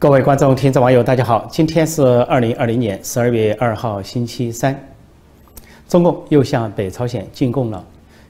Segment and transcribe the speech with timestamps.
[0.00, 1.46] 各位观众、听众、网友，大家好！
[1.52, 4.74] 今天是二零二零年十二月二号，星期三。
[5.86, 7.84] 中共又向北朝鲜进贡了，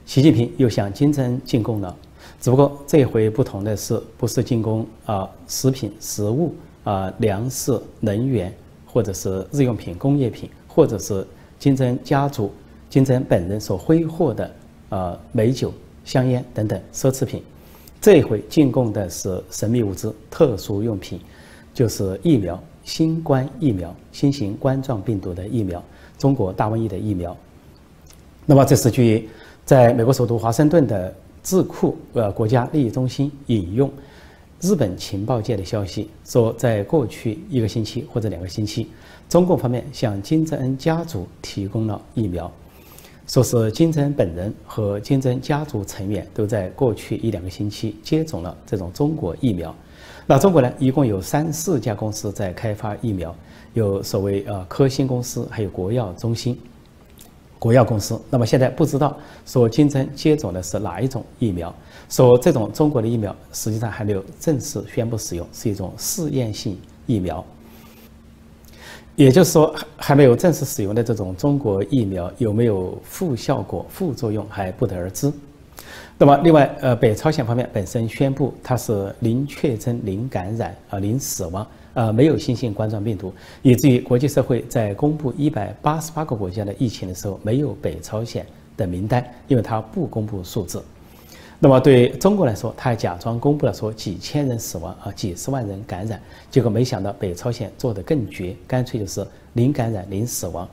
[0.05, 1.95] 习近平又向金正恩进贡了。
[2.41, 6.53] 只不过这回不同的是，不是进贡啊食品、食物
[6.83, 8.53] 啊粮食、能源，
[8.85, 11.25] 或者是日用品、工业品，或者是
[11.57, 12.51] 金正恩家族、
[12.89, 14.51] 金正恩本人所挥霍的
[14.89, 17.41] 啊美酒、香烟等等奢侈品。
[18.01, 21.17] 这回进贡的是神秘物资、特殊用品。
[21.73, 25.83] 就是疫苗，新冠疫苗，新型冠状病毒的疫苗，
[26.17, 27.35] 中国大瘟疫的疫苗。
[28.45, 29.29] 那么，这是据
[29.65, 33.89] 在美国首都华盛顿的智库呃国家利益中心引用
[34.59, 38.87] 日本情报界的消息说，在过去一个星期或者两个星期，
[39.29, 42.51] 中共方面向金正恩家族提供了疫苗，
[43.27, 49.73] 说是金正恩本人和金正恩家族成员都在过去一两个星期接种了这种中国疫苗。
[50.31, 53.35] 那中国呢，一共有三四家公司在开发疫苗，
[53.73, 56.57] 有所谓呃科兴公司，还有国药中心、
[57.59, 58.17] 国药公司。
[58.29, 61.75] 那么现在不知道说金针接种的是哪一种疫苗，
[62.07, 67.45] 说这种中国的疫苗实际上还没有正式宣布使用，是一种试验性疫苗。
[69.17, 75.29] 也就是说，还还没有正式使用的这种中国疫苗有没有副效果、副作用还不得而知。
[76.21, 83.33] 那么，另外，呃，北朝鲜方面本身宣布它是零确诊、零感染啊、零死亡，呃，没有新型冠状病毒，
[83.63, 88.45] 以至于国际社会在公布一百八十八个国家的疫情的时候，没有北朝鲜
[88.77, 90.79] 的名单，因为它不公布数字。
[91.57, 100.69] 那么对中国来说，他还假装公布了说几千人死亡啊，几十万人感染，结果没想到北朝鲜做的更绝，干脆就是零感染、零死亡，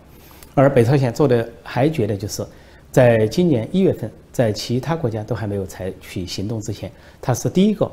[0.54, 2.44] 而北朝鲜做的还绝的就是。
[2.90, 7.90] 在今年一月份，在其他国家都还没有采取行动之前，它是第一个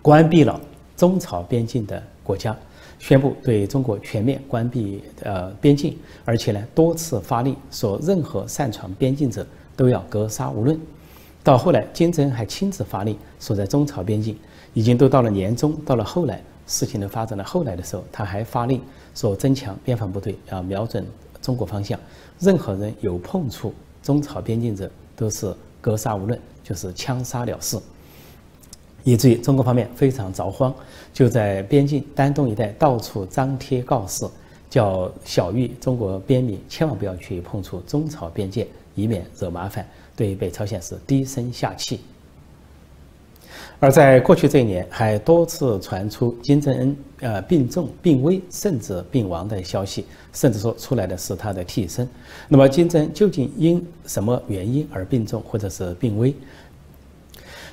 [0.00, 0.60] 关闭了
[0.96, 2.56] 中朝边境的国家，
[2.98, 10.78] 宣布对中国全面关闭呃边境，而且呢多次发令说任何擅闯边境者都要格杀无论。
[11.44, 14.36] 到后来，金正恩还亲自发令说，在中朝边境
[14.72, 18.80] 已经都到了年中，到了后来事情都发展到后来的时候，他还发令
[19.14, 21.04] 说增强边防部队，要瞄准。
[21.42, 22.00] 中国方向，
[22.38, 27.76] 任何人有碰触中朝边境者，都是格杀无论，就是枪杀了事。
[29.04, 30.72] 以至于中国方面非常着慌，
[31.12, 34.24] 就在边境丹东一带到处张贴告示，
[34.70, 39.84] 叫小玉中国边民千万不要去碰触中朝边界，以免惹麻烦。
[40.14, 42.00] 对北朝鲜是低声下气。
[43.82, 52.08] 而在过去这一年，还多次传出金正恩呃病重、病危，甚至病亡的消息，甚至说出来的是他的替身。
[52.46, 56.32] 那么金正恩究竟因什么原因而病重或者是病危？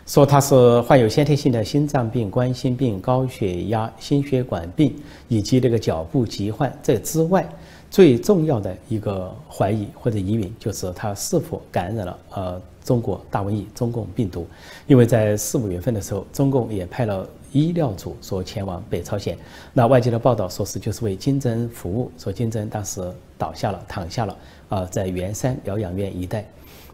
[0.07, 4.95] 说他是患有先天性的心脏病、冠心病、高血压、心血管病
[5.27, 6.75] 以及这个脚部疾患。
[6.81, 7.47] 这之外，
[7.91, 12.61] 最重要的一个怀疑或者疑云就是他是否感染了呃。
[12.83, 14.47] 中国大瘟疫，中共病毒，
[14.87, 19.37] 因为在四五月份的时候，中共也派了医疗组说前往北朝鲜。
[19.73, 23.01] 那外界的报道说是就是为金正恩服务，说金正恩当时
[23.37, 24.37] 倒下了，躺下了
[24.69, 26.45] 啊，在元山疗养院一带。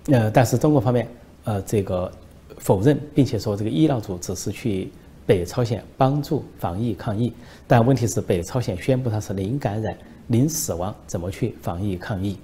[0.07, 1.07] 呃，但是中国方面
[1.45, 2.11] 呃这个
[2.57, 4.91] 否认，并且说这个医疗组只是去
[5.25, 7.33] 北朝鲜帮助防疫抗疫。
[7.67, 9.97] 但问题是北朝鲜宣布它是零感染、
[10.27, 12.37] 零死亡，怎么去防疫抗疫？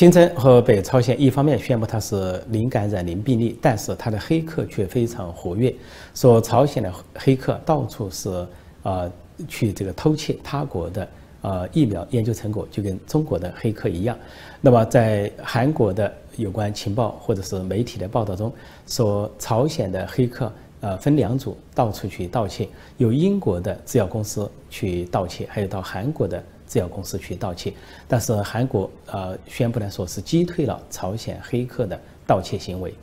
[0.00, 5.74] 金正和北朝鲜一方面宣布他是零感染、零病例，但是他的黑客却非常活跃，
[6.14, 8.46] 说朝鲜的黑客到处是
[8.82, 9.12] 呃
[9.46, 11.08] 去这个偷窃他国的
[11.42, 14.16] 呃疫苗研究成果，就跟中国的黑客一样。
[14.62, 18.50] 那么在韩国的有关情报或者是媒体的报道中，
[18.86, 20.50] 说朝鲜的黑客
[20.80, 26.42] 呃分两组到处去盗窃，有英国的制药公司去盗窃，还有到韩国的。
[26.70, 27.74] 制药公司去盗窃，
[28.06, 32.94] 但是韩国呃宣布呢，说是击退了朝鲜黑客的盗窃行为。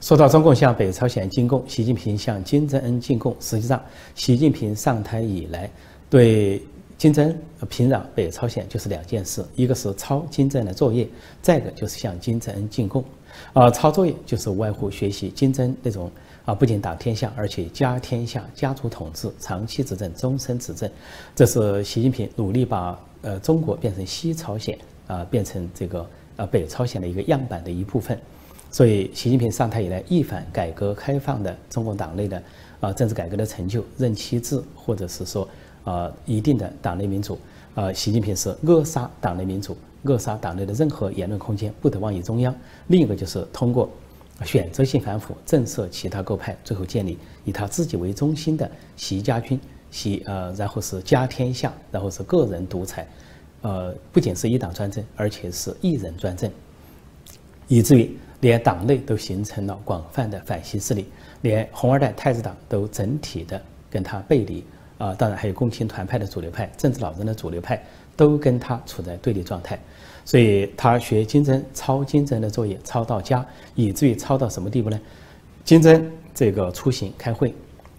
[0.00, 3.82] 说到中共向北朝鲜进贡，习近平向金正恩进贡，实际上
[4.14, 5.68] 习近平上台以来
[6.08, 6.62] 对
[6.96, 7.38] 金正恩
[7.68, 11.08] 平壤北朝鲜就是两件事，一个是抄金正恩的作业，
[11.42, 13.04] 再一个就是向金正恩进贡。
[13.52, 16.08] 啊，抄作业就是无外乎学习金正恩那种。
[16.50, 20.90] 啊，不仅打天下，而且家天下、家族统治、长期执政、终身执政，
[21.32, 24.76] 这是习近平努力把呃中国变成西朝鲜
[25.06, 26.04] 啊，变成这个
[26.34, 28.18] 呃北朝鲜的一个样板的一部分。
[28.68, 32.42] 所以，习近平上台以来一反改革开放的中共党内的
[32.80, 35.48] 啊政治改革的成就，任期制或者是说
[35.84, 37.38] 啊一定的党内民主
[37.76, 42.52] 啊，习近平是扼杀党内民主，扼杀党内的任何言论空间，不得妄议中央。
[42.88, 43.88] 另一个就是通过。
[44.44, 49.60] 选择性反腐，震慑其他各派，最后建立以他自己为中心的习家军，
[49.90, 53.06] 习呃，然后是家天下，然后是个人独裁，
[53.62, 56.50] 呃，不仅是一党专政，而且是一人专政，
[57.68, 61.06] 以至于连党内都形成了广泛的反西势力，
[61.42, 63.60] 连红二代太子党都整体的
[63.90, 64.64] 跟他背离。
[64.98, 67.82] 啊，当然还有共青团派的主流派、政治老人的主流派
[68.20, 69.80] 都跟他处在对立状态。
[70.26, 73.44] 所以他学金正抄金正的作业抄到家，
[73.74, 75.00] 以至于抄到什么地步呢？
[75.64, 77.54] 金正这个出行开会，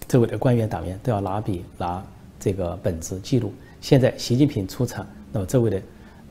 [0.08, 2.06] 周围的官员党员都要拿笔拿
[2.40, 3.52] 这个本子记录。
[3.82, 5.82] 现在习近平出场，那么周围的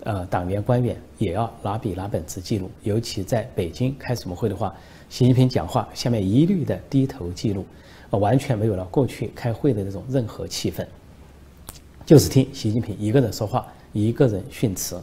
[0.04, 2.70] 呃党员官员也要拿笔拿本子记录。
[2.84, 4.72] 尤其在北京开什么会的话，
[5.08, 7.66] 习近平讲话下面一律的低头记录，
[8.10, 10.86] 完全没有了过去开会的那种任何气氛，
[12.06, 15.00] 就是听习近平一个人说话，一个人训词。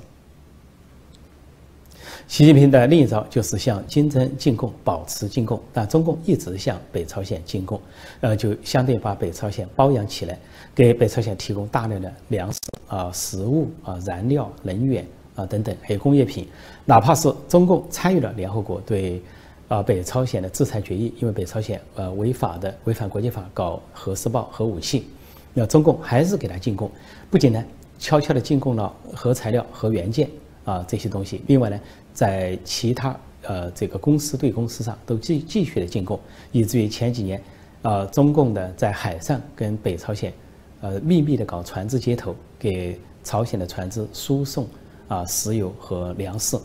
[2.28, 5.62] 习近平的另一招就是向金正进贡，保持进贡。
[5.72, 7.80] 但中共一直向北朝鲜进贡，
[8.20, 10.38] 呃，就相对把北朝鲜包养起来，
[10.76, 15.06] 给北朝鲜提供大量的粮食啊、食物啊、燃料、能源
[15.36, 16.46] 啊等等，还有工业品。
[16.84, 19.22] 哪怕是中共参与了联合国对
[19.70, 25.08] 啊北朝鲜的制裁决议，因为北朝鲜呃违法的违反国际法搞核试爆核武器，
[25.54, 26.92] 那中共还是给他进贡，
[27.32, 27.64] 不仅呢
[28.00, 30.30] 悄悄地进贡了核材料、核元件
[30.66, 31.80] 啊这些东西，另外呢。
[32.18, 36.20] 在其他呃这个公司对公司上都继继续的进贡，
[36.52, 37.40] 以至于前几年，
[37.84, 40.34] 呃中共的在海上跟北朝鲜，
[40.82, 44.68] 呃秘密的搞船只接头，给朝鲜的船只输送
[45.08, 46.58] 啊石油和粮食，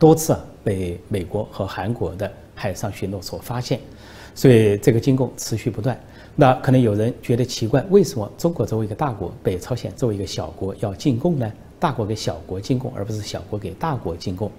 [0.00, 3.78] 多次啊被美国和韩国的海上巡逻所发现，
[4.34, 5.96] 所以这个进贡持续不断。
[6.36, 11.52] 那可能有人觉得奇怪，为什么中国作为一个大国，北朝鲜作为一个小国要进贡呢？
[11.78, 14.50] 大国给小国进贡，而不是小国给大国进贡，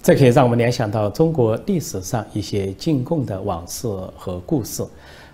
[0.00, 4.84] 这可以让我们联想到中国历史上一些进贡的往事和故事。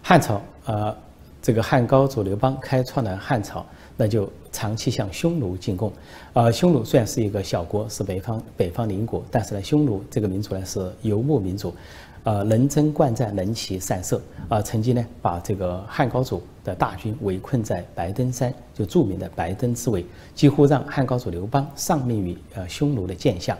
[0.02, 0.96] 汉朝，呃，
[1.42, 3.64] 这个汉高祖刘邦开创了汉朝，
[3.96, 5.92] 那就长期向匈奴进贡。
[6.32, 11.74] 呃，匈奴虽然是一个小国，是北方北方邻国，但是呢，匈奴这个民族呢是游牧民族。
[12.24, 23.58] 呃，能征惯战，能骑善射，啊，曾经呢把这个汉高祖的大军围困在白登山，就著名的白登之围，几乎让汉高祖刘邦丧命于呃匈奴的剑下，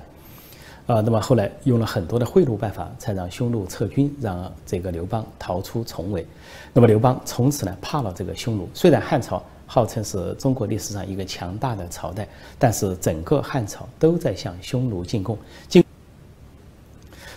[0.87, 6.26] 啊，那么后来用了很多的贿赂办法，才让匈奴撤军，让这个刘邦逃出重围。
[6.72, 8.67] 那么刘邦从此呢怕了这个匈奴。
[8.72, 12.26] 虽然汉朝号称是中国历史上一个强大的朝代，
[12.58, 15.37] 但是整个汉朝都在向匈奴进贡。
[15.69, 15.83] 进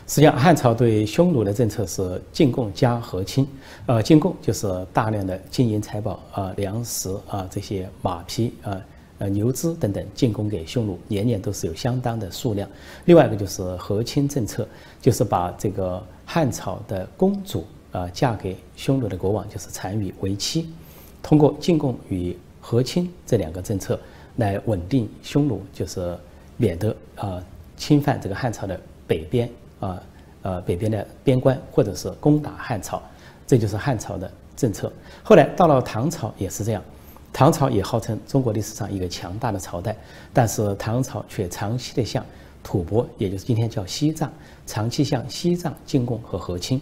[0.07, 3.45] 实际上，汉朝对匈奴的政策是进贡加和亲，
[3.88, 8.81] 呃，进贡就是大量的金银财宝啊、粮食啊、这些马匹啊、
[9.18, 12.69] 呃牛只等等进贡给匈奴，年年都是有相当的数量。
[13.04, 14.65] 另外一个就是和亲政策，
[15.01, 20.69] 就是把这个汉朝的公主啊嫁给匈奴的国王，就是单于为妻，
[21.21, 24.00] 通过进贡与和亲这两个政策
[24.38, 26.18] 来稳定匈奴，就是
[26.56, 27.44] 免得啊
[27.75, 29.50] 侵犯这个汉朝的北边。
[29.79, 30.01] 啊，
[30.41, 33.01] 呃，北边的边关，或者是攻打汉朝，
[33.45, 34.91] 这就是汉朝的政策。
[35.24, 36.81] 后来到了唐朝也是这样，
[37.31, 39.95] 唐朝也号称中国历史上一个强大的朝代，
[40.33, 42.25] 但是唐朝却长期的向
[42.63, 44.31] 吐蕃，也就是今天叫西藏，
[44.65, 46.81] 长期向西藏进贡和和亲。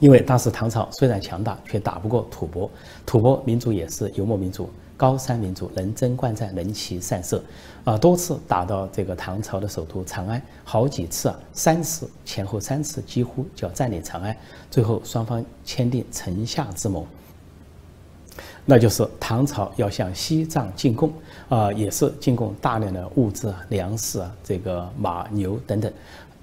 [0.00, 2.68] 因为当时唐朝虽然强大，却打不过吐蕃，
[3.06, 4.68] 吐蕃民族也是游牧民族。
[4.96, 7.42] 高山民族能征惯战，能骑善射，
[7.84, 14.36] 啊，多次打到这个唐朝的首都长安，好几次啊，三次前后三次几乎就要占领长安，
[14.70, 17.04] 最后双方签订城下之盟，
[18.64, 21.12] 那就是唐朝要向西藏进贡，
[21.48, 25.92] 啊，也是进贡大量的物资啊、粮食啊、这个马牛等等，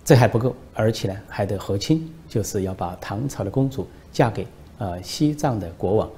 [0.03, 4.45] 这还不够，而且呢还得和亲，就是要把唐朝的公主嫁给
[4.79, 6.09] 呃西藏的国王。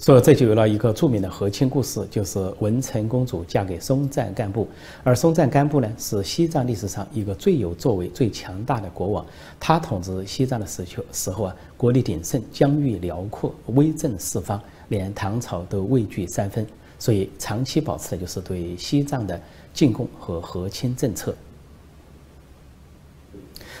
[0.00, 4.66] 所以这就有了一个著名的和亲故事，就是文成公主嫁给松赞干布，
[5.02, 9.26] 而松赞干布呢是西藏历史上一个最有作为、最强大的国王。
[9.58, 16.64] 他统治西藏的时候时候啊，国力鼎盛，疆域辽阔，威震四方，连唐朝都畏惧三分。
[16.96, 19.40] 所以长期保持的就是对西藏的
[19.74, 21.34] 进贡和和亲政策。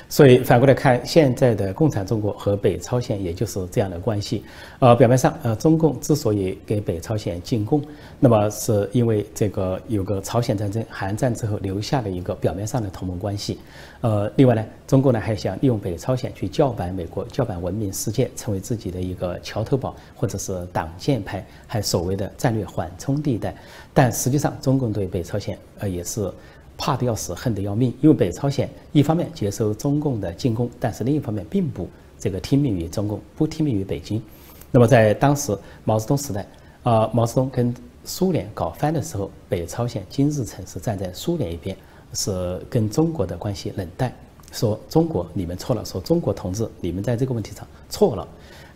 [0.08, 4.42] 所以反过来看，现在的共产中国和北朝鲜也就是这样的关系。
[4.78, 7.82] 呃，表面上，呃，中共之所以给北朝鲜进贡，
[8.18, 13.58] 那么是因为这个有个朝鲜战争、韩战之后留下的一个表面上的同盟关系。
[14.00, 23.54] 呃，另外呢，中共呢还想利用北朝鲜去叫板美国、叫板文明世界，成为自己的一个桥头堡或者是挡箭牌，还所谓的战略缓冲地带。
[23.92, 26.32] 但实际上，中共对北朝鲜呃也是。
[26.78, 27.92] 怕的要死，恨得要命。
[28.00, 31.86] 因为北朝鲜一方面接受中共的进攻，但是另一方面并不
[32.18, 34.22] 这个听命于中共，不听命于北京。
[34.70, 36.46] 那么在当时毛泽东时代，
[36.84, 41.76] 啊，毛泽东跟苏联搞翻的时候，北朝鲜金日成是站在苏联一边，
[42.14, 44.10] 是跟中国的关系冷淡，
[44.52, 48.26] 说中国你们错了，说中国同志你们在这个问题上错了。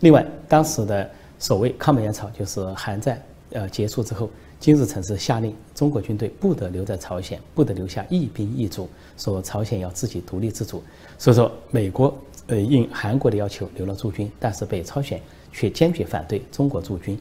[0.01, 4.29] 另外，当时的所谓抗美援朝，就是韩战呃结束之后，
[4.63, 10.81] 金日成是下令中国军队不得留在朝鲜，不得留下一兵一卒，说朝鲜要自己独立自主。
[11.17, 12.17] 所以说，美国
[12.47, 17.19] 呃应韩国的要求留了驻军，但是北朝鲜却坚决反对中国驻军。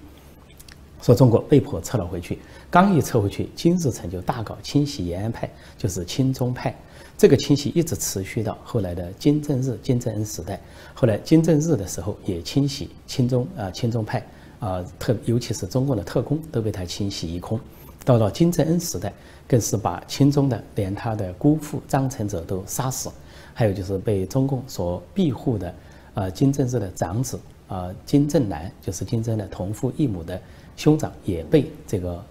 [1.02, 2.38] 说中国被迫撤了回去，
[2.70, 6.72] 刚一撤回去，金日成就大搞清洗延安派，就是亲中派。
[7.18, 10.60] 这个清洗一直持续到后来的金正日、金正恩时代。
[10.94, 14.24] 后来金正日的时候也清洗亲中啊亲中派
[14.62, 17.58] 啊特，尤其是中共的特工都被他清洗一空。
[18.04, 19.12] 到了金正恩时代，
[19.48, 23.10] 更是把亲中的连他的姑父张成哲都杀死。
[23.52, 25.74] 还有就是被中共所庇护的
[26.14, 30.40] 啊金正日的长子啊金正男，就是金正的同父异母的。
[30.74, 32.24] 兄长也被这个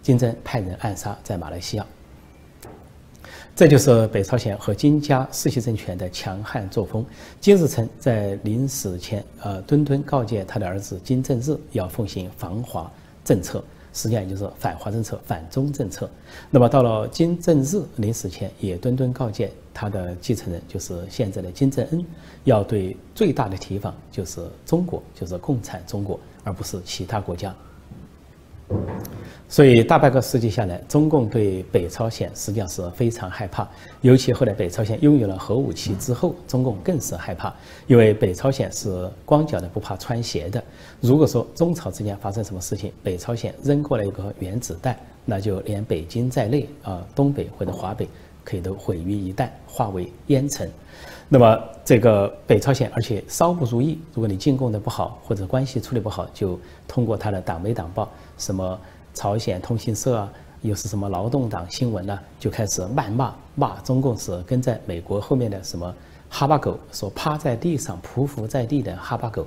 [0.00, 1.86] 金正派人暗杀在马来西亚，
[3.58, 7.04] 这就是北朝鲜和金家世袭政权的强悍作风。
[7.40, 12.88] 金日成在临死前，呃，敦敦告诫他的儿子金正日要奉行防华
[13.24, 13.58] 政策，
[13.92, 16.08] 实际上也就是反华政策、反中政策。
[16.50, 22.06] 那么到了金正日临死前，也敦敦告诫他的继承人，就是现在的金正恩，
[22.44, 27.52] 要对最大的提防就是中国，就是共产中国，而不是其他国家。
[29.50, 33.66] 所以大半个世纪下来，中共对北朝鲜实际上是非常害怕。
[34.02, 37.54] 尤其后来北朝鲜拥有了核武器之后，中共更是害怕，
[37.86, 40.62] 因为北朝鲜是光脚的不怕穿鞋的。
[41.00, 44.94] 如果说中朝之间发生什么事情，北朝鲜扔过来一个原子弹，
[45.24, 48.06] 那就连北京在内啊，东北或者华北
[48.44, 50.70] 可以都毁于一旦，化为烟尘。
[51.30, 58.08] 那么这个北朝鲜，而且稍不如意，如果你进贡的不好，或者关系处理不好，就通过他的党媒党报，
[58.38, 58.80] 什么
[59.12, 60.32] 朝鲜通讯社啊，
[60.62, 65.94] 又是什么劳动党新闻呢，就开始谩骂骂中共是跟在美国后面的什么
[66.30, 69.46] 哈巴狗，说趴在地上匍匐在地的哈巴狗，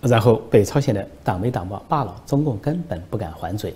[0.00, 3.72] 然后北朝鲜的党媒党报罢了，中共根本不敢还嘴，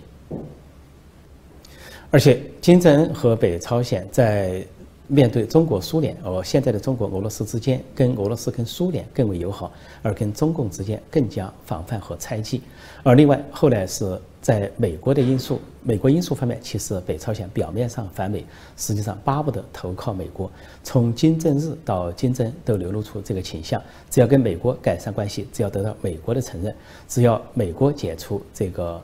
[2.11, 4.67] 而且金正恩和北朝鲜在。
[5.09, 9.71] 面对中国、苏联，而现在的中国、俄罗斯之间，跟俄罗斯、跟苏联更为友好，
[10.03, 12.61] 而跟中共之间更加防范和猜忌。
[13.05, 18.45] 而另外，后来是在美国的因素，美国因素方面，其实北朝鲜表面上反美，
[18.77, 20.51] 实际上巴不得投靠美国。
[20.83, 26.75] 从金正日到金正都流露出这个倾向：只要跟美国改善关系，只要得到美国的承认，
[27.07, 29.01] 只要美国解除这个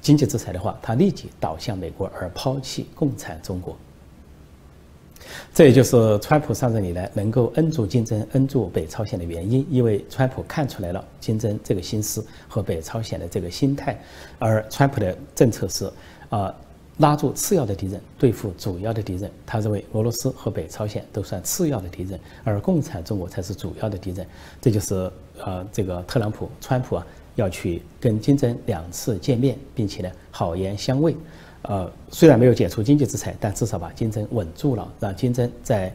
[0.00, 3.76] 经济制裁的话，他立即倒向美国，而抛弃共产中国。
[5.54, 13.98] 这也就是川普上任以来能够摁住金正恩、摁住北朝鲜的原因，因为川普看出来了金正这个心思和北朝鲜的这个心态，
[14.38, 15.90] 而川普的政策是
[16.28, 16.54] 啊
[16.98, 19.30] 拉住次要的敌人，对付主要的敌人。
[19.44, 24.26] 他认为俄罗斯和北朝鲜都算次要的敌人，而共产中国才是主要的敌人。
[24.62, 25.10] 这就是
[25.44, 31.14] 呃这个特朗普、川普啊要去跟金正两次见面，并且呢好言相慰。
[31.62, 35.92] 呃，虽然没有解除经济制裁，但至少把金正稳住了，让金正在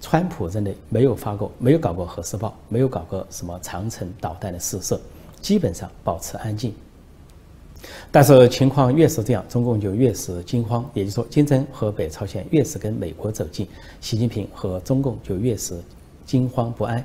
[0.00, 5.00] 川普任内没有发过、没有搞过核试爆，没有搞过什么长城导弹的试射，
[5.40, 6.74] 基本上保持安静。
[8.10, 10.84] 但是情况越是这样，中共就越是惊慌。
[10.92, 13.66] 也就是说，金正和北朝鲜越是跟美国走近，
[14.00, 15.74] 习近平和中共就越是
[16.26, 17.02] 惊慌不安。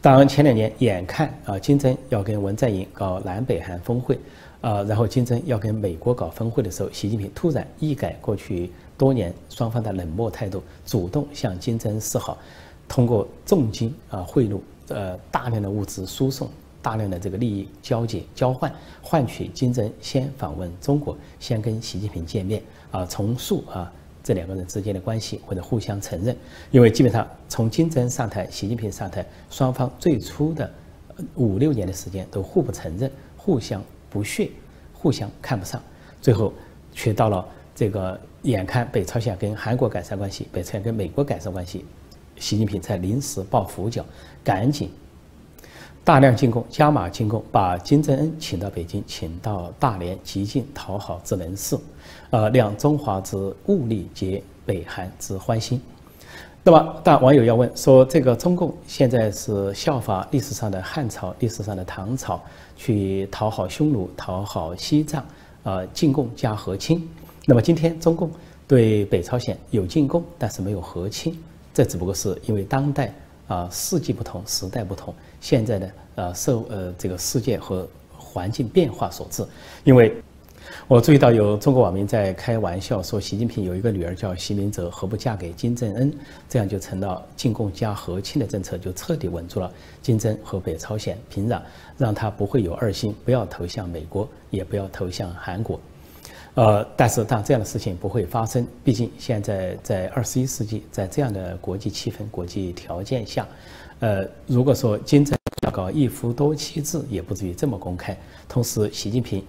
[0.00, 4.18] 当前两年眼看啊，金正要跟文在寅搞南北韩峰会。
[4.64, 12.38] 啊，然后金正要跟美国搞峰会的时候，习近平突然一改过去多年双方的冷漠态度，主动向金正示好，
[12.88, 16.48] 通过重金啊贿赂，呃大量的物资输送，
[16.80, 23.92] 大量的这个利益交接交换，换取金正先访问中国，先跟习近平见面啊，重塑啊
[24.22, 26.34] 这两个人之间的关系或者互相承认，
[26.70, 30.72] 因为基本上从金正上台，习近平上台，双方最初的
[31.34, 33.84] 五六年的时间都互不承认，互相。
[34.14, 34.48] 不屑，
[34.92, 35.82] 互相看不上，
[36.22, 36.52] 最后
[36.92, 37.44] 却到了
[37.74, 41.84] 这个眼看北朝鲜跟韩国改善关系，北朝鲜跟美国改善关系，
[42.36, 44.06] 习近平才临时抱佛脚，
[44.44, 44.88] 赶紧
[46.04, 51.76] 大量进攻，加码进攻，把金正恩请到北京，请到大连，极尽讨好之能事，
[52.30, 55.82] 呃，谅中华之物力，结北韩之欢心。
[56.66, 62.40] 那么，但网友要问说，这个中共现在是效法历史上的汉朝、历史上的唐朝，
[62.74, 65.22] 去讨好匈奴、讨好西藏，
[65.64, 67.06] 呃，进贡加和亲。
[67.44, 68.30] 那么今天中共
[68.66, 71.38] 对北朝鲜有进贡，但是没有和亲。
[71.74, 73.12] 这只不过是因为当代
[73.46, 79.44] 啊世纪不同，时代不同，现在的呃社呃这个世界和环境变化所致。
[79.82, 80.16] 因为
[80.86, 86.12] 我注意到有中国网民在开玩笑说，习近平有一个女儿叫习明泽，何不嫁给金正恩？
[86.48, 91.60] 这样就成了进贡加和亲的政策，就彻底稳住了金正和北朝鲜平壤，
[91.96, 95.80] 让他不会有二心，不要投向美国，也不要投向韩国。
[96.54, 103.48] 呃，但是当这样的事情不会发生，毕竟现在在二十一世纪，在这样的国际气氛、国际条件下，
[104.00, 108.16] 呃，如果说金正要搞一夫多妻制，也不至于这么公开。
[108.48, 109.42] 同时，习近平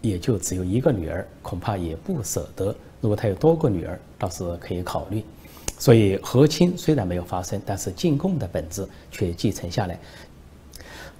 [0.00, 2.74] 也就只有一个女儿，恐怕也不舍得。
[3.00, 5.22] 如果他有多个女儿，倒是可以考虑。
[5.78, 9.98] 所以，和亲虽然没有发生，但是进贡的本质却继承下来。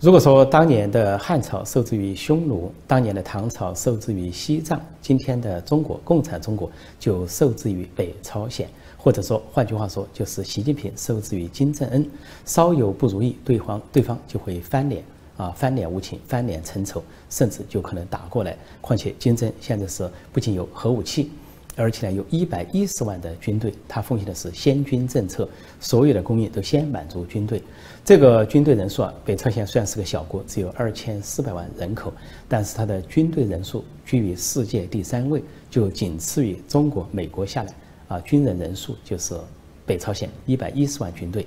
[0.01, 12.07] 如果说当年的汉朝受制于匈奴，当年的唐朝受制于西藏，今天的中国共产中国就受制于北朝鲜，或者说换句话说，就是习近平受制于金正恩，
[12.45, 15.03] 稍有不如意，对方对方就会翻脸
[15.37, 18.57] 啊，翻脸无情，翻脸成仇，甚至就可能打过来。
[18.81, 21.31] 况且金正现在是不仅有核武器。
[21.79, 25.47] 而且呢，有一百一十万的军队，他奉行的是先军政策，
[25.79, 27.63] 所有的供应都先满足军队。
[28.03, 32.11] 这个军队人数啊，北朝鲜虽然是个小国，只有二千四百万人口，
[32.49, 37.75] 但是它的军队人数居于世界第三位，就仅次于中国、美国下来
[38.09, 39.39] 啊，军人人数就是
[39.85, 41.47] 北朝鲜一百一十万军队。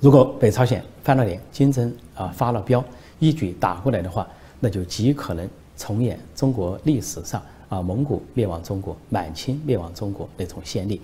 [0.00, 2.82] 如果北朝鲜翻了脸，金正啊发了飙，
[3.18, 4.26] 一举打过来的话，
[4.58, 7.40] 那就极可能重演中国历史上。
[7.70, 11.00] 啊，蒙古灭亡中国，满清灭亡中国那种先例，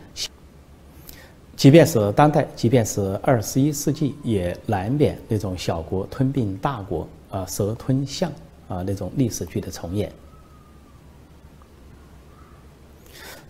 [1.55, 8.33] 即便是当代，即便是二十一世纪，也难免那种小国吞并大国，啊，蛇吞象
[8.67, 10.11] 啊那种历史剧的重演。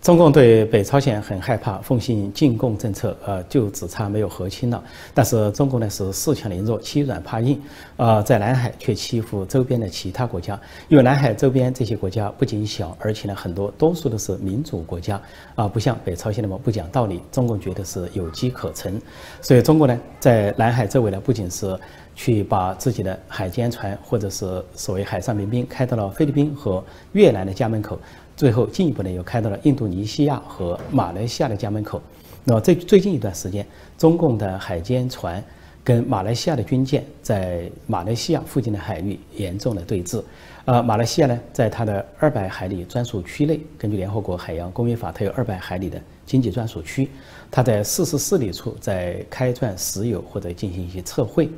[0.07, 4.81] 中共对北朝鲜很害怕，奉行进贡政策，呃，就只差没有和亲了。
[5.13, 7.61] 但是中共呢是恃强凌弱，欺软怕硬，
[7.97, 10.57] 呃，在南海却欺负周边的其他国家。
[10.87, 15.21] 因为南海周边这些国家不仅小，而且呢很多多数都是民主国家，
[15.55, 17.21] 啊，不像北朝鲜那么不讲道理。
[17.29, 19.01] 中共觉得是有机可乘，
[19.41, 21.77] 所以中国呢在南海周围呢不仅是
[22.15, 27.99] 去把自己的海监船或者是所谓海上民兵开到了菲律宾和越南的家门口。
[28.37, 31.99] 最后进一步呢，又开到了印度尼西亚和马来西亚的家门口。
[32.43, 33.65] 那么最最近一段时间，
[33.97, 35.43] 中共的海监船
[35.83, 40.23] 跟马来西亚的军舰在马来西亚附近的海域严重的对峙。
[40.65, 47.09] 呃，马来西亚呢，在它的二百海里专属区内，根据联合国海洋公约法，它有二百海里的经济专属区，
[47.49, 51.49] 它在四十四里处在开钻石油或者进行一些测绘。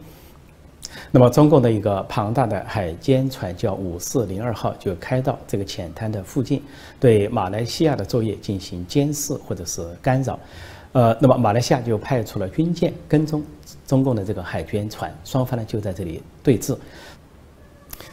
[1.12, 6.62] 那么，中共的一个庞大的海监船叫五四零二号，就开到这个浅滩的附近，
[7.00, 10.40] 对马来西亚的作业进行监视或者是干扰。
[10.92, 13.44] 呃，那么马来西亚就派出了军舰跟踪
[13.86, 16.78] 中共的这个海监船，双方呢就在这里对峙。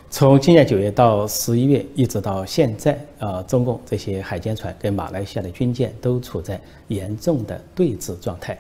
[0.08, 8.58] 从今年九月到十一月，一直到现在，呃，中共这些海监船跟马来西亚的军舰都处在严重的对峙状态。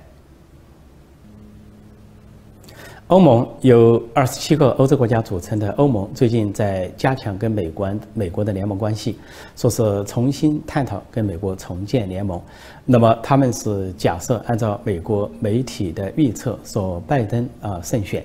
[3.08, 9.16] 欧盟由二十七个欧洲国家组成的欧盟，最近在加强跟美国美国的联盟关系，
[9.54, 12.42] 说是重新探讨跟美国重建联盟。
[12.84, 18.24] 那么他们是假设按照美国媒体的预测，说拜登啊胜选，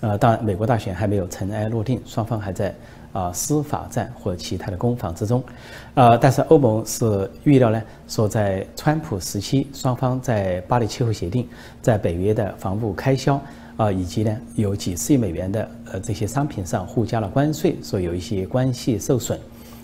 [0.00, 2.74] 呃，当然美国大选还没有尘埃落定，双方还在
[3.12, 5.44] 啊司法战或其他的攻防之中，
[5.92, 11.46] 呃，但是欧盟是预料呢，说在川普时期，双方在巴黎气候协定，
[11.82, 13.38] 在北约的防务开销。
[13.76, 19.38] 啊，以及呢，有几十亿美元的呃这些商品上互加了关税，所以有一些关系受损，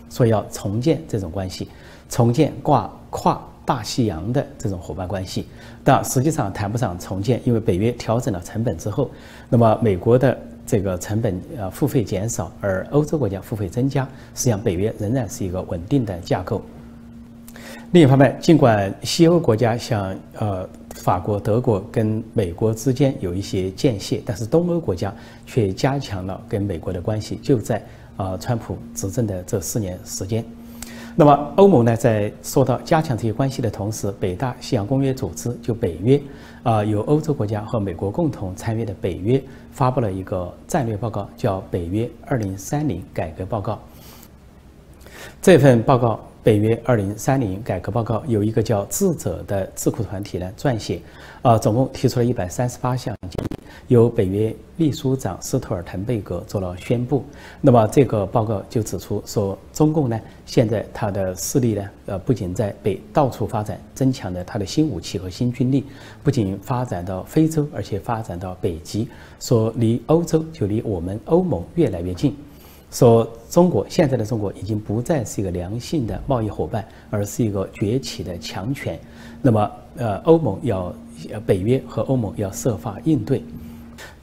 [0.08, 1.68] 所以要重建这种关系，
[2.08, 5.46] 重建挂跨大西洋的这种伙伴关系，
[5.82, 9.10] 但实际上谈不上重建，因为北约调整了成本之后，
[9.48, 16.62] 那么美国的这个成本呃付费减少，而欧洲国家付费增加，实际上北约仍然是一个稳定的架构。
[17.90, 25.10] 另一方面，尽管西欧国家像呃法国、德国跟美国之间有一些间隙，但是东欧国家
[25.46, 27.36] 却加强了跟美国的关系。
[27.42, 27.82] 就在
[28.18, 30.44] 啊，川普执政的这四年时间，
[31.16, 36.20] 那么欧盟呢，在说到加强这些关系的同时，北大西洋公约组织就北约
[36.64, 43.72] 啊，由欧洲国家和美国共同参与的北约发布了一个战略报告，叫《北约二零三零改革报告》。
[45.40, 46.20] 这份报告。
[46.42, 51.00] 北约二零三零改革报告有一个叫智者的智库团体呢撰写，
[51.42, 53.48] 啊，总共提出了一百三十八项建议，
[53.88, 57.24] 由北约秘书长斯托尔滕贝格做了宣布。
[57.60, 65.84] 那么这个报告就指出说，中共呢现在它的势力呢，呃，不仅在北到处发展，增强了它的新武器和新军力，
[66.22, 69.08] 不仅发展到非洲，而且发展到北极，
[69.40, 72.34] 说离欧洲就离我们欧盟越来越近。
[72.90, 78.98] 说中国现在的中国已经不再是一个良性的贸易伙伴，而是一个崛起的强权。
[79.42, 80.92] 那么，呃，欧盟要，
[81.46, 83.42] 北约和欧盟要设法应对。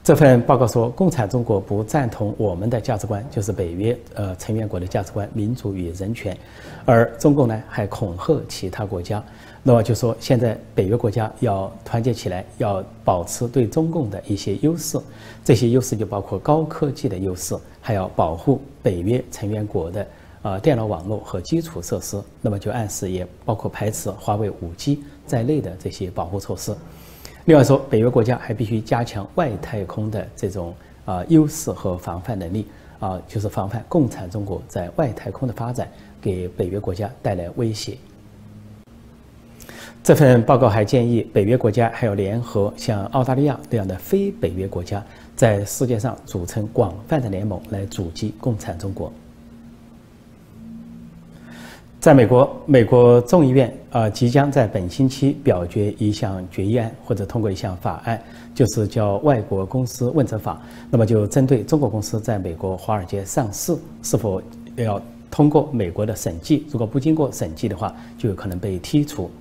[0.04, 6.38] 这份报告说，共产中国不赞同我们的价值观，就是北约呃成员国的价值观——民主与人权，
[6.86, 9.24] 而中共呢还恐吓其他国家。
[9.68, 15.00] 那么就说，现在北约国家要团结起来，要保持对中共的一些优势，
[15.44, 20.08] 这些优势就包括高科技的优势，还要保护北约成员国的
[20.44, 22.22] 啊电脑网络和基础设施。
[22.44, 26.72] 那么就暗示也包括排斥华为五 G 在内的这些保护措施。
[27.46, 30.76] 另外说，北约国家还必须加强外太空的这种
[31.06, 32.68] 啊优势和防范能力
[33.00, 35.90] 啊，就是防范共产中国在外太空的发展
[36.22, 37.98] 给北约国家带来威胁。
[40.06, 45.04] 这份报告还建议北约国家还要联合像澳大利亚这样的非北约国家，
[45.36, 49.12] 在世界上组成广泛的联盟来阻击共产中国。
[52.00, 58.22] 在美国，美国众议院啊即将在本星期表决一项决议案，或者通过一项法案，
[58.54, 60.54] 就是叫《外国公司问责法》。
[60.92, 64.40] 那么就针对中国公司在美国华尔街上市是否
[64.76, 69.32] 要通过美国的审计，如果不经过审计的话，就有可能被剔除。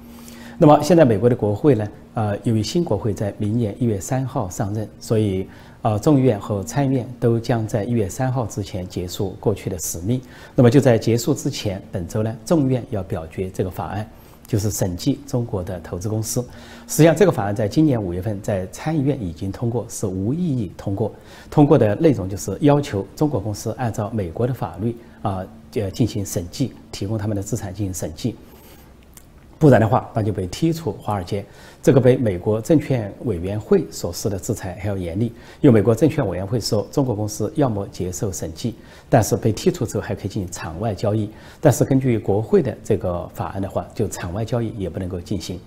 [0.57, 1.89] 那么现在美国的国会呢？
[2.15, 5.49] 呃，由于新国会在明年一月三号上任，所以
[5.83, 10.21] 呃众议院和参议院都将在一月三号之前结束过去的使命。
[10.55, 14.09] 那么就在结束之前，本周呢，众议院要表决这个法案，
[14.47, 16.41] 就是审计中国的投资公司。
[16.87, 21.13] 实际上，这个法案在今年五月份在参议院已经通过，是无异议通过。
[21.51, 28.37] 通过的内容就是要求中国公司按照美国的法律啊，呃进行审计，提供他们的资产进行审计。
[29.59, 31.45] 不然的话，那就被踢出华尔街。
[31.83, 35.27] 这个被美国证券委员会所施的制裁还要严厉。
[35.61, 38.75] 因为美国证券委员会说，中国公司要么接受审计，
[39.09, 41.31] 但是被踢出之后还可以进行场外交易。
[41.61, 45.61] 但是根据国会的这个法案的话，就场外交易也不能够进行。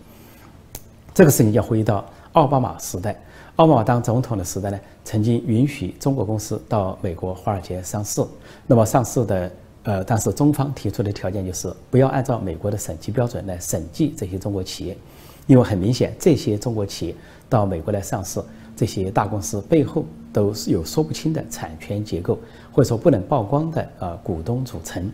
[1.14, 3.16] 这个事情要回到奥巴马时代，
[3.56, 8.22] 奥巴马当总统的时代呢，曾经允许中国公司到美国华尔街上市。
[8.68, 9.52] 那么上市的。
[9.88, 14.98] 呃，但是中方提出的条件就是不要按照美国的审计标准来审计这些中国企业，
[15.46, 17.16] 因为很明显，这些中国企业
[17.48, 18.42] 到美国来上市，
[18.76, 22.38] 这些大公司背后都是有说不清的产权结构，
[22.74, 25.10] 或者说不能曝光的呃股东组成。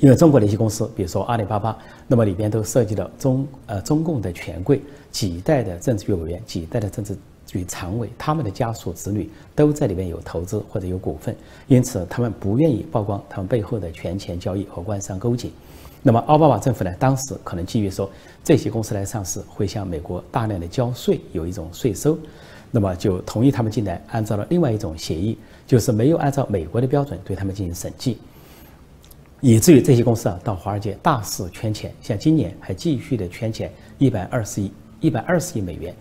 [0.00, 7.16] 因为中国的一些公司，比如说阿里巴巴，那么里边都涉及到中呃中共的权贵几代的政治局委员，几代的政治。
[7.52, 11.36] 与常委他们的家属子女都在里面有投资或者有股份，
[11.68, 15.48] 因此他们不愿意曝光他们背后的权钱交易和官商勾结。
[16.02, 18.10] 那么奥巴马政府呢，当时可能基于说
[18.42, 22.18] 这些公司来上市会向美国大量的交税，有一种税收，
[22.72, 28.18] 那么就同意他们进来，按照了另外一种协议，就是没有按照美国的标准对他们进行审计，
[29.40, 35.94] 以至于这些公司啊到华尔街大肆圈钱，像今年还继续的圈钱一百二十亿一百二十亿美元。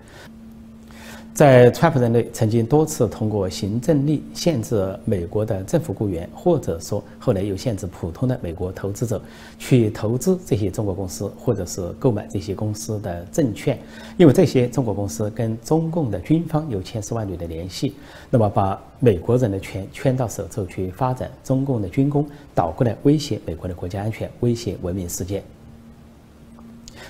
[1.34, 9.20] 在川普任内，曾经多次通过行政令限制美国的政府雇员，或者说后来又限制普通的美国投资者
[9.58, 13.80] 去投资这些中国公司，或者是购买这些公司的证券，
[14.17, 17.96] 因为这些中国公司跟中共的军方有千丝万缕的联系，
[18.30, 25.41] 那么把美国人的权圈到手之后去发展中共的军工，倒过来威胁美国的国家安全，威胁文明世界。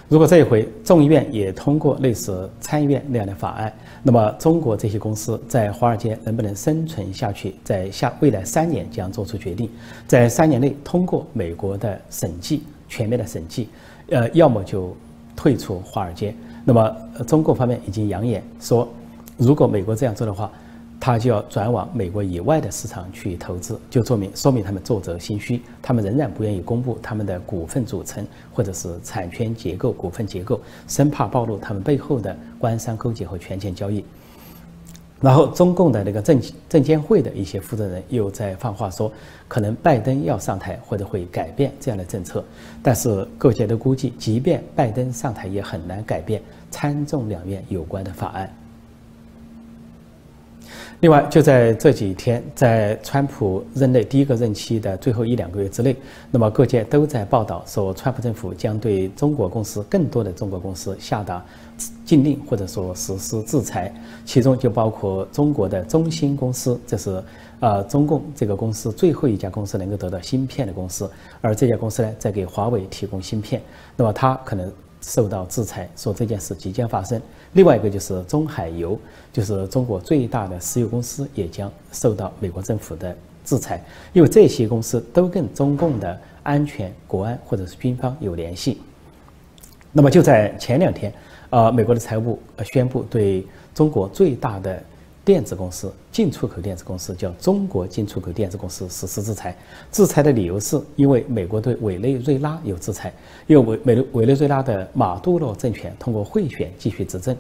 [0.08, 9.70] 如果这一回众议院也通过类似参议院那样的法案，那么中国这些公司在华尔街能不能生存下去，在下未来三年将做出决定，
[10.08, 13.70] 在三年内通过美国的审计全面的审计，
[14.10, 14.96] 呃，要么就
[15.36, 16.34] 退出华尔街。
[16.66, 16.96] 那么
[17.28, 18.88] 中国方面已经扬言说，
[19.38, 20.52] 如果美国这样做的话。
[21.02, 34.06] 他就要转往美国以外的市场去投资，就说明说明他们作则心虚，他们仍然不愿意公布他们的股份组成或者是产权结构、股份结构，生怕暴露他们背后的官商勾结和权钱交易。
[35.20, 39.12] 然后，中共的那个证证监会的一些负责人又在放话说，
[39.48, 42.44] 可能拜登要上台或者会改变这样的政策，
[42.82, 48.52] 但是各界都估计，即便拜登上台，也很难改变参众两院有关的法案。
[51.02, 55.96] 另外，就在这几天，在川普任内第一个任期的最后一两个月之内，
[56.30, 61.44] 那么各界都在报道说，川普政府将对中国公司更多的中国公司下达
[62.06, 63.92] 禁令或者说实施制裁，
[64.26, 67.20] 其中就包括中国的中芯公司，这是
[67.62, 71.10] 呃中共这个公司最后一家公司能够得到芯片的公司，
[71.42, 73.60] 而这家公司呢，在给华为提供芯片，
[73.98, 74.72] 那么它可能。
[75.02, 77.22] 受到制裁，说这件事即将发生。
[77.54, 78.98] 另外一个就是中海油，
[79.34, 83.84] 就是中国最大的石油公司，也将受到美国政府的制裁，
[84.14, 88.80] 因为这些公司都跟中共的安全、国安或者是军方有联系。
[89.92, 91.14] 那么就在前两天，
[91.50, 94.82] 呃，美国的财务部宣布对中国最大的。
[95.32, 99.56] 电子公司进出口电子公司叫中国进出口电子公司实施制裁，
[99.90, 103.14] 制裁的理由是因为美国对委内瑞拉有制裁，
[103.48, 107.34] 因为委委委内瑞拉的马杜罗政权通过贿选继续执政，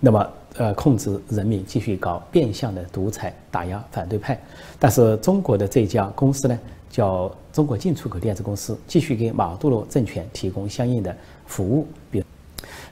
[0.00, 4.36] 那么呃控制人民继续搞变相的独裁打压反对派，
[4.80, 6.58] 但是中国的这家公司呢
[6.90, 12.20] 叫中国进出口电子公司继续给马杜罗政权提供相应的服务，比。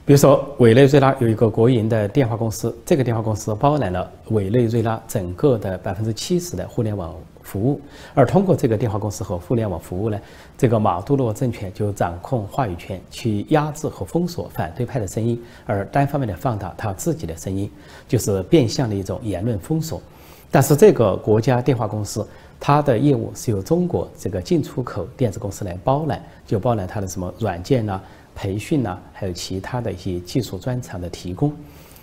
[0.07, 7.81] 比如说，委内瑞拉有一个国营的电话公司，这个电话公司包揽了委内瑞拉整个的百分之七十的互联网服务。
[8.13, 10.17] 而通过这个电话公司和互联网服务呢，
[10.57, 17.69] 这个马杜罗政权就掌控话语权，去压制和封锁反对派的声音，而单方面的放大他自己的声音，
[18.07, 20.01] 就是变相的一种言论封锁。
[20.49, 22.25] 但是这个国家电话公司，
[22.57, 28.01] 它的业务是由中国这个进出口电子公司来包揽，就包揽它的什么软件呐。
[28.37, 31.51] 培训呢，还有其他的一些技术专长的提供，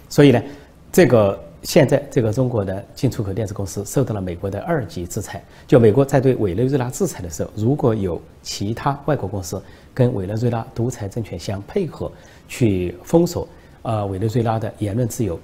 [0.09, 0.43] 所以呢，
[0.91, 5.41] 这个现在这个中国的进出口电子公司受到了美国的二级制裁。
[5.65, 9.63] 就美国在对委内瑞拉制裁的时候，如果有其他外国公司
[9.95, 12.11] 跟委内瑞拉独裁政权相配合，
[12.49, 13.47] 去封锁
[13.83, 15.39] 呃委内瑞拉的言论自由，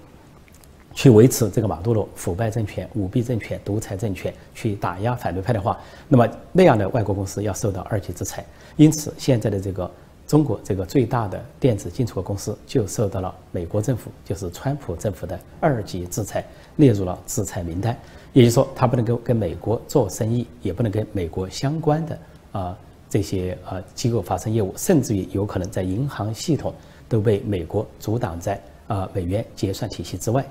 [0.93, 8.45] 去维持这个马杜罗腐败政权、舞弊政权、独裁政权，去打压反对派的话，那么那样的外国公司要受到二级制裁。
[8.77, 9.89] 因此，现在的这个。
[10.31, 16.45] 中国这个最大的电子进出口公司就受到了美国政府，就是川普政府的二级制裁，
[16.77, 17.99] 列入了制裁名单。
[18.33, 22.19] 也就是说，它不能够跟美国做生意，也不能跟美国相关的
[22.53, 26.73] 啊这些啊机构发生业务，甚至于有可能在银行系统
[27.09, 30.47] 都被美国阻挡在啊美元结算体系之外。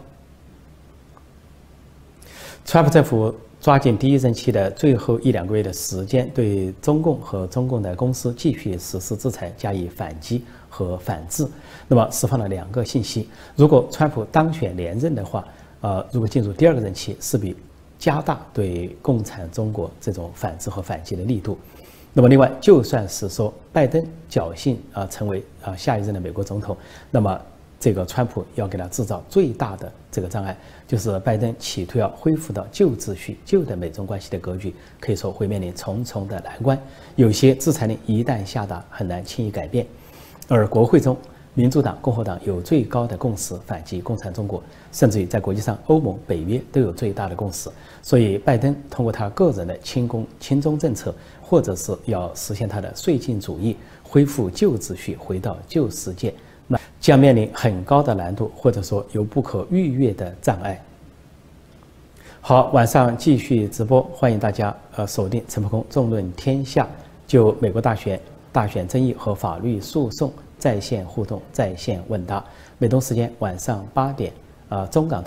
[2.65, 3.33] 川普政府。
[3.61, 11.45] 抓紧第一任期的最后一两个月的时间，对中共和中共的公司继续实施制裁，加以反击和反制。
[11.85, 15.45] 那么释放了两个信息：如果川普当选连任的话，
[15.81, 17.53] 呃，如果进入第二个任期，势必
[17.97, 21.57] 加大对共产中国这种反制和反击的力度。
[22.13, 26.77] 那么另外，就算是说拜登侥幸啊成为啊下一任的美国总统，
[27.11, 27.41] 那么。
[27.79, 36.77] 这个川普要给他制造最大的这个障碍，就是拜登企图要恢复到旧秩序、旧的美中关系的格局，可以说会面临重重的难关。
[37.15, 39.87] 有些制裁令一旦下达，很难轻易改变。
[40.49, 41.15] 而国会中，
[41.53, 44.61] 民主党、共和党有最高的共识反击共产中国，
[44.91, 47.69] 甚至于在国际上，欧盟、北约都有最大的共识。
[48.01, 56.33] 所以，拜登通过他个人的亲共亲中政策，或者是要实现他的绥靖主义，恢复旧秩序，回到旧世界。
[56.71, 60.79] 那将面临很高的难度，或者说有不可逾越的障碍。
[62.39, 66.87] 好，晚上继续直播，欢迎大家呃锁定陈鹏空纵论天下，
[67.25, 68.17] 就美国大选、
[68.51, 72.43] 大选争议和法律诉讼在线互动、在线问答。
[72.77, 74.31] 美东时间晚上八点，
[74.69, 75.23] 呃，中港。